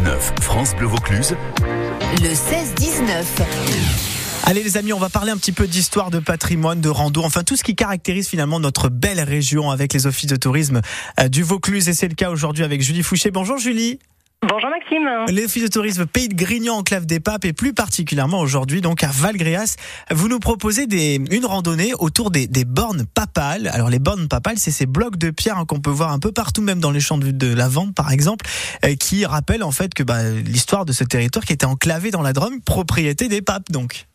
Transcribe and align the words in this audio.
16-19, 0.00 0.42
France 0.42 0.74
Bleu 0.76 0.86
Vaucluse. 0.86 1.36
Le 2.22 2.28
16-19. 2.28 3.24
Allez 4.44 4.62
les 4.62 4.76
amis, 4.76 4.92
on 4.92 4.98
va 4.98 5.10
parler 5.10 5.30
un 5.30 5.36
petit 5.36 5.52
peu 5.52 5.66
d'histoire, 5.66 6.10
de 6.10 6.18
patrimoine, 6.18 6.80
de 6.80 6.88
rando, 6.88 7.22
enfin 7.22 7.42
tout 7.42 7.56
ce 7.56 7.62
qui 7.62 7.74
caractérise 7.74 8.28
finalement 8.28 8.60
notre 8.60 8.88
belle 8.88 9.20
région 9.20 9.70
avec 9.70 9.92
les 9.92 10.06
offices 10.06 10.30
de 10.30 10.36
tourisme 10.36 10.80
euh, 11.18 11.28
du 11.28 11.42
Vaucluse 11.42 11.88
et 11.88 11.92
c'est 11.92 12.08
le 12.08 12.14
cas 12.14 12.30
aujourd'hui 12.30 12.64
avec 12.64 12.80
Julie 12.80 13.02
Fouché. 13.02 13.30
Bonjour 13.30 13.58
Julie. 13.58 13.98
Bonjour 14.50 14.68
Maxime. 14.68 15.08
Les 15.28 15.44
offices 15.44 15.62
de 15.62 15.68
tourisme 15.68 16.06
Pays 16.06 16.28
de 16.28 16.34
Grignan, 16.34 16.78
enclave 16.78 17.06
des 17.06 17.20
Papes 17.20 17.44
et 17.44 17.52
plus 17.52 17.72
particulièrement 17.72 18.40
aujourd'hui 18.40 18.80
donc 18.80 19.04
à 19.04 19.06
Valgréas, 19.06 19.76
vous 20.10 20.26
nous 20.26 20.40
proposez 20.40 20.88
des, 20.88 21.22
une 21.30 21.46
randonnée 21.46 21.92
autour 22.00 22.32
des, 22.32 22.48
des 22.48 22.64
bornes 22.64 23.06
papales. 23.06 23.70
Alors 23.72 23.90
les 23.90 24.00
bornes 24.00 24.26
papales, 24.26 24.58
c'est 24.58 24.72
ces 24.72 24.86
blocs 24.86 25.16
de 25.18 25.30
pierre 25.30 25.56
hein, 25.56 25.66
qu'on 25.66 25.78
peut 25.78 25.90
voir 25.90 26.10
un 26.10 26.18
peu 26.18 26.32
partout, 26.32 26.62
même 26.62 26.80
dans 26.80 26.90
les 26.90 26.98
champs 26.98 27.18
de, 27.18 27.30
de 27.30 27.54
lavande 27.54 27.94
par 27.94 28.10
exemple, 28.10 28.44
euh, 28.84 28.96
qui 28.96 29.24
rappellent 29.24 29.62
en 29.62 29.70
fait 29.70 29.94
que 29.94 30.02
bah, 30.02 30.28
l'histoire 30.28 30.84
de 30.84 30.92
ce 30.92 31.04
territoire 31.04 31.44
qui 31.44 31.52
était 31.52 31.66
enclavé 31.66 32.10
dans 32.10 32.22
la 32.22 32.32
Drôme, 32.32 32.60
propriété 32.60 33.28
des 33.28 33.42
papes 33.42 33.70
donc. 33.70 34.08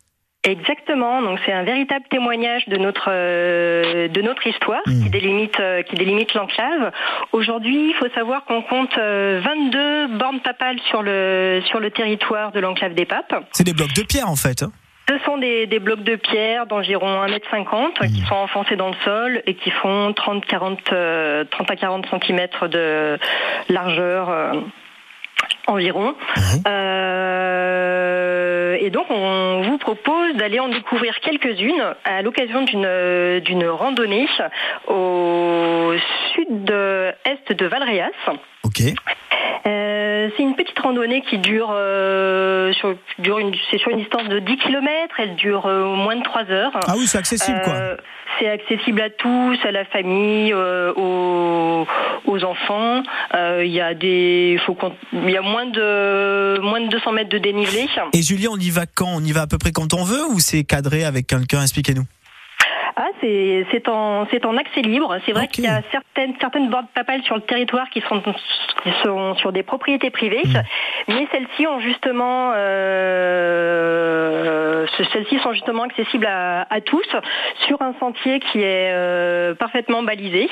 Exactement, 0.45 1.22
donc 1.22 1.40
c'est 1.45 1.52
un 1.52 1.63
véritable 1.63 2.05
témoignage 2.09 2.67
de 2.67 2.77
notre 2.77 3.09
euh, 3.09 4.08
de 4.08 4.22
notre 4.22 4.45
histoire 4.48 4.81
Mmh. 4.85 5.04
qui 5.04 5.09
délimite 5.09 5.59
euh, 5.59 5.81
qui 5.81 5.95
délimite 5.95 6.34
l'enclave. 6.35 6.91
Aujourd'hui, 7.31 7.90
il 7.90 7.95
faut 7.95 8.09
savoir 8.13 8.45
qu'on 8.45 8.62
compte 8.62 8.95
euh, 8.98 9.41
22 9.44 10.08
bornes 10.18 10.40
papales 10.41 10.80
sur 10.90 11.02
le 11.02 11.62
sur 11.66 11.80
le 11.80 11.90
territoire 11.90 12.52
de 12.52 12.59
l'enclave 12.59 12.94
des 12.94 13.05
Papes. 13.05 13.34
C'est 13.52 13.63
des 13.63 13.73
blocs 13.73 13.94
de 13.94 14.04
pierre 14.04 14.30
en 14.30 14.35
fait. 14.35 14.62
hein. 14.63 14.71
Ce 15.08 15.20
sont 15.20 15.38
des, 15.38 15.68
des 15.68 15.77
blocs 15.80 16.04
de 16.04 16.16
pierre 16.16 16.66
d'environ 16.66 17.23
1m50 17.27 18.07
qui 18.12 18.21
sont 18.27 18.35
enfoncés 18.35 18.76
dans 18.76 18.88
le 18.90 18.96
sol 19.04 19.41
et 19.46 19.54
qui 19.54 19.70
font 19.70 20.13
30 20.13 20.43
40 20.46 20.80
euh, 20.93 21.43
30 21.52 21.70
à 21.71 21.76
40 21.76 22.05
cm 22.09 22.48
de 22.70 23.18
largeur 23.70 24.30
euh, 24.32 24.54
environ. 25.68 26.16
Mhm. 26.38 26.62
Euh, 28.86 28.88
et 28.88 28.90
donc, 28.90 29.06
on 29.10 29.62
vous 29.64 29.78
propose 29.78 30.36
d'aller 30.36 30.60
en 30.60 30.70
découvrir 30.70 31.20
quelques-unes 31.20 31.96
à 32.04 32.22
l'occasion 32.22 32.64
d'une 32.64 33.40
d'une 33.40 33.68
randonnée 33.68 34.27
au 34.88 35.94
sud-est 36.34 37.54
de 37.54 37.66
Valréas. 37.66 38.10
Ok. 38.64 38.82
Euh, 39.68 40.30
c'est 40.36 40.44
une 40.44 40.55
petite 40.55 40.77
randonnée 40.77 41.22
qui 41.22 41.40
dure, 41.40 41.70
euh, 41.72 42.72
sur, 42.74 42.96
dure 43.20 43.40
une, 43.40 43.54
c'est 43.71 43.77
sur 43.77 43.91
une 43.91 43.99
distance 43.99 44.27
de 44.27 44.40
10 44.40 44.58
km, 44.58 45.16
elle 45.20 45.35
dure 45.35 45.66
euh, 45.66 45.96
moins 45.96 46.16
de 46.16 46.24
3 46.24 46.44
heures. 46.52 46.71
Ah 46.88 46.94
oui, 46.98 47.08
c'est 47.08 47.18
accessible 47.18 47.62
quoi. 47.63 47.74
Euh, 47.74 47.98
c'est 48.40 48.49
accessible 48.49 48.99
à 49.02 49.10
tous, 49.10 49.58
à 49.63 49.71
la 49.71 49.85
famille, 49.85 50.52
euh, 50.52 50.91
aux, 50.96 51.88
aux 52.26 52.43
enfants. 52.43 53.02
Euh, 53.34 53.63
Il 53.66 53.71
y 53.71 53.80
a 53.80 53.93
des, 53.93 54.60
faut 54.66 54.74
qu'on- 54.74 54.96
il 55.13 55.30
y 55.30 55.38
a 55.38 55.41
moins 55.41 55.66
de 55.68 56.60
moins 56.62 56.82
de 56.82 56.88
200 56.90 57.12
mètres 57.13 57.30
de 57.30 57.38
dénivelé. 57.38 57.88
Et 58.13 58.21
Julie, 58.21 58.48
on 58.49 58.58
y 58.58 58.70
va 58.71 58.86
quand? 58.86 59.08
On 59.13 59.21
y 59.24 59.32
va 59.32 59.43
à 59.43 59.48
peu 59.48 59.58
près 59.58 59.71
quand 59.71 59.93
on 59.93 60.04
veut 60.04 60.26
ou 60.32 60.40
c'est 60.40 60.63
cadré 60.66 61.05
avec 61.05 61.27
quelqu'un? 61.27 61.62
Expliquez-nous. 61.62 62.04
C'est 63.26 63.65
c'est 63.71 63.90
en 63.90 64.28
c'est 64.29 64.45
en 64.45 64.56
accès 64.56 64.81
libre. 64.84 65.18
C'est 65.25 65.31
vrai 65.31 65.47
qu'il 65.47 65.63
y 65.63 65.68
a 65.68 65.81
certaines 65.91 66.35
certaines 66.40 66.69
bornes 66.69 66.85
papales 66.94 67.23
sur 67.23 67.34
le 67.35 67.41
territoire 67.41 67.90
qui 67.90 68.01
sont 68.01 68.22
qui 68.22 68.91
sont 69.03 69.34
sur 69.35 69.51
des 69.51 69.63
propriétés 69.63 70.12
privées, 70.12 70.44
Mm. 70.45 70.62
mais 71.07 71.28
celles-ci 71.31 71.66
ont 71.66 71.79
justement 71.79 72.51
euh, 72.56 74.06
ce- 74.96 75.03
celles-ci 75.06 75.40
sont 75.40 75.53
justement 75.53 75.84
accessibles 75.84 76.28
à, 76.28 76.68
à 76.69 76.81
tous 76.81 77.07
sur 77.66 77.81
un 77.81 77.96
sentier 78.00 78.40
qui 78.40 78.59
est 78.59 78.91
euh, 78.94 79.56
parfaitement 79.56 80.03
balisé. 80.03 80.47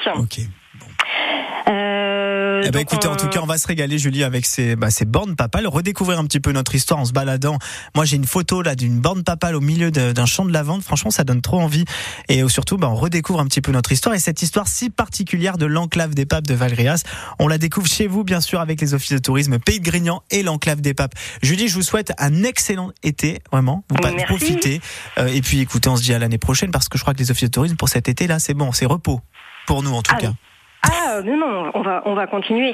Euh, 1.70 2.53
Eh 2.66 2.72
ben 2.72 2.80
écoutez, 2.80 3.08
en 3.08 3.16
tout 3.16 3.28
cas, 3.28 3.40
on 3.42 3.46
va 3.46 3.58
se 3.58 3.68
régaler, 3.68 3.98
Julie, 3.98 4.24
avec 4.24 4.46
ces, 4.46 4.76
bah, 4.76 4.90
ces 4.90 5.06
bornes 5.06 5.36
papales, 5.36 5.68
redécouvrir 5.68 6.20
un 6.20 6.26
petit 6.26 6.40
peu 6.40 6.52
notre 6.52 6.74
histoire 6.76 7.00
en 7.00 7.06
se 7.06 7.12
baladant. 7.12 7.58
Moi, 7.96 8.06
j'ai 8.06 8.16
une 8.16 8.26
photo 8.26 8.62
là 8.62 8.76
d'une 8.76 9.00
borne 9.00 9.24
papale 9.24 9.56
au 9.56 9.62
milieu 9.62 9.92
d'un 9.92 10.26
champ 10.26 10.46
de 10.46 10.52
lavande. 10.54 10.82
Franchement, 10.84 11.12
ça 11.12 11.24
donne 11.24 11.42
trop 11.42 11.60
envie. 11.60 11.86
Et 12.30 12.48
surtout, 12.48 12.78
bah, 12.78 12.90
on 12.90 12.96
redécouvre 12.96 13.40
un 13.40 13.46
petit 13.46 13.62
peu 13.62 13.72
notre 13.72 13.92
histoire 13.92 14.16
et 14.16 14.20
cette 14.20 14.42
histoire 14.42 14.68
si 14.68 14.90
particulière 14.90 15.58
de 15.58 15.66
l'enclave 15.66 16.14
des 16.16 16.26
papes 16.26 16.48
de 16.48 16.54
Valgréas. 16.54 17.04
On 17.40 17.48
la 17.48 17.58
découvre 17.58 17.88
chez 17.88 18.08
vous, 18.08 18.24
bien 18.24 18.42
sûr, 18.42 18.60
avec 18.62 18.80
les 18.82 18.94
offices 18.94 19.12
de 19.14 19.18
tourisme 19.18 19.60
Pays 19.60 19.80
de 19.80 19.86
Grignan 19.86 20.24
et 20.32 20.44
l'enclave 20.44 20.82
des 20.82 20.94
papes. 20.94 21.14
Julie, 21.42 21.68
je 21.68 21.76
vous 21.76 21.82
souhaite 21.84 22.14
un 22.18 22.44
excellent 22.44 22.92
été, 23.04 23.42
vraiment. 23.52 23.84
Vous 23.90 23.98
Merci. 24.02 24.26
profitez. 24.26 24.82
Euh, 25.18 25.28
et 25.28 25.42
puis, 25.42 25.60
écoutez, 25.60 25.90
on 25.90 25.98
se 25.98 26.04
dit 26.04 26.14
à 26.14 26.20
l'année 26.20 26.38
prochaine 26.38 26.72
parce 26.72 26.88
que 26.90 26.98
je 26.98 27.04
crois 27.04 27.14
que 27.14 27.20
les 27.20 27.32
offices 27.32 27.50
de 27.50 27.54
tourisme 27.54 27.76
pour 27.76 27.90
cet 27.90 28.08
été 28.08 28.28
là, 28.28 28.40
c'est 28.40 28.54
bon, 28.54 28.72
c'est 28.72 28.86
repos. 28.86 29.22
Pour 29.68 29.82
nous, 29.84 29.92
en 29.94 30.02
tout 30.02 30.14
Ah, 30.16 30.20
cas. 30.22 30.34
Ah 30.84 31.22
non 31.24 31.38
non, 31.38 31.72
on 31.74 31.82
va 31.82 32.02
on 32.06 32.14
va 32.14 32.28
continuer. 32.28 32.74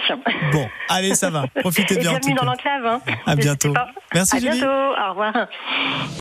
Bon, 0.52 0.68
allez, 0.90 1.14
ça 1.16 1.30
va. 1.30 1.46
Profitez 1.62 1.96
bien. 2.00 2.10
en 2.10 2.14
bienvenue 2.14 2.34
dans 2.36 2.46
l'enclave. 2.46 2.86
Hein. 2.86 3.02
À 3.26 3.36
bientôt. 3.36 3.74
Merci, 4.14 4.38
À 4.38 4.40
Julie. 4.40 4.52
bientôt. 4.60 4.68
Au 4.68 5.10
revoir. 5.12 5.34